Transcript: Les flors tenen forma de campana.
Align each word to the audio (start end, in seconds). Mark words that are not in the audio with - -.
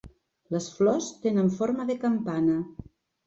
Les 0.53 0.69
flors 0.77 1.09
tenen 1.27 1.53
forma 1.59 1.87
de 1.91 1.99
campana. 2.05 2.57